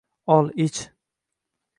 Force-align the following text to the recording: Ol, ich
Ol, 0.25 0.49
ich 0.57 0.75